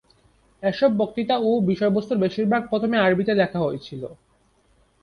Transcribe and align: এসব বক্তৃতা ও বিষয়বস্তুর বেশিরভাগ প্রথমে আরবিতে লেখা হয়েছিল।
এসব 0.63 0.91
বক্তৃতা 0.99 1.35
ও 1.39 1.67
বিষয়বস্তুর 1.69 2.17
বেশিরভাগ 2.17 2.61
প্রথমে 2.69 2.97
আরবিতে 2.99 3.33
লেখা 3.35 3.59
হয়েছিল। 3.61 4.03